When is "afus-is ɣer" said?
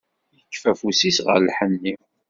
0.71-1.37